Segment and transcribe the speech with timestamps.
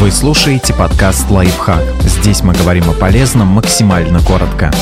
[0.00, 1.84] Вы слушаете подкаст «Лайфхак».
[2.00, 4.72] Здесь мы говорим о полезном максимально коротко.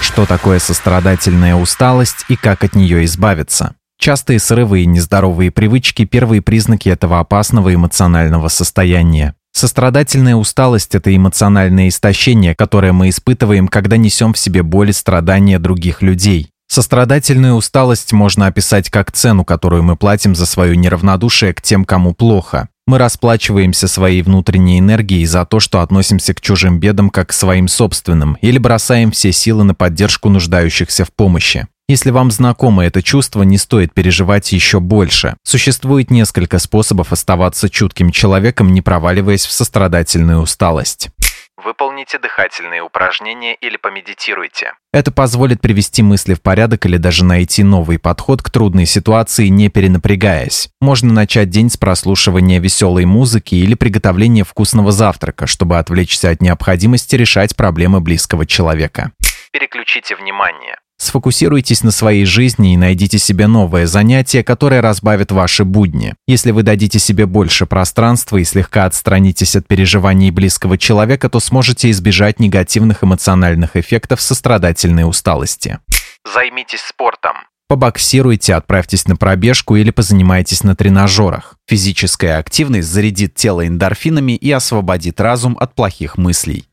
[0.00, 3.74] Что такое сострадательная усталость и как от нее избавиться?
[3.98, 9.34] Частые срывы и нездоровые привычки– первые признаки этого опасного эмоционального состояния.
[9.52, 15.58] Сострадательная усталость– это эмоциональное истощение, которое мы испытываем, когда несем в себе боль и страдания
[15.58, 16.52] других людей.
[16.70, 22.12] Сострадательную усталость можно описать как цену, которую мы платим за свое неравнодушие к тем, кому
[22.12, 22.68] плохо.
[22.86, 27.68] Мы расплачиваемся своей внутренней энергией за то, что относимся к чужим бедам как к своим
[27.68, 31.66] собственным, или бросаем все силы на поддержку нуждающихся в помощи.
[31.90, 35.36] Если вам знакомо это чувство, не стоит переживать еще больше.
[35.42, 41.08] Существует несколько способов оставаться чутким человеком, не проваливаясь в сострадательную усталость.
[41.64, 44.74] Выполните дыхательные упражнения или помедитируйте.
[44.92, 49.68] Это позволит привести мысли в порядок или даже найти новый подход к трудной ситуации, не
[49.68, 50.68] перенапрягаясь.
[50.80, 57.16] Можно начать день с прослушивания веселой музыки или приготовления вкусного завтрака, чтобы отвлечься от необходимости
[57.16, 59.10] решать проблемы близкого человека.
[59.50, 60.78] Переключите внимание.
[61.00, 66.14] Сфокусируйтесь на своей жизни и найдите себе новое занятие, которое разбавит ваши будни.
[66.26, 71.90] Если вы дадите себе больше пространства и слегка отстранитесь от переживаний близкого человека, то сможете
[71.90, 75.78] избежать негативных эмоциональных эффектов сострадательной усталости.
[76.24, 77.36] Займитесь спортом.
[77.68, 81.56] Побоксируйте, отправьтесь на пробежку или позанимайтесь на тренажерах.
[81.68, 86.64] Физическая активность зарядит тело эндорфинами и освободит разум от плохих мыслей.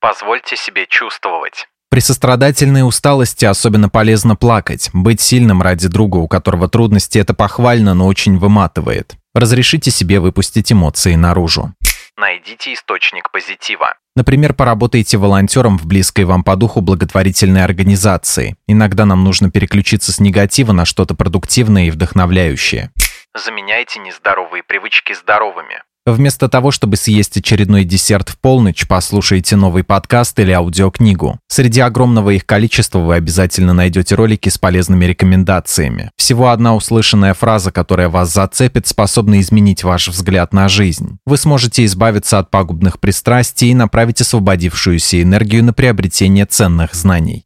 [0.00, 1.66] Позвольте себе чувствовать.
[1.88, 4.90] При сострадательной усталости особенно полезно плакать.
[4.92, 9.14] Быть сильным ради друга, у которого трудности, это похвально, но очень выматывает.
[9.34, 11.74] Разрешите себе выпустить эмоции наружу.
[12.18, 13.94] Найдите источник позитива.
[14.14, 18.56] Например, поработайте волонтером в близкой вам по духу благотворительной организации.
[18.66, 22.90] Иногда нам нужно переключиться с негатива на что-то продуктивное и вдохновляющее.
[23.34, 25.82] Заменяйте нездоровые привычки здоровыми.
[26.06, 31.40] Вместо того, чтобы съесть очередной десерт в полночь, послушайте новый подкаст или аудиокнигу.
[31.48, 36.12] Среди огромного их количества вы обязательно найдете ролики с полезными рекомендациями.
[36.16, 41.18] Всего одна услышанная фраза, которая вас зацепит, способна изменить ваш взгляд на жизнь.
[41.26, 47.45] Вы сможете избавиться от пагубных пристрастий и направить освободившуюся энергию на приобретение ценных знаний.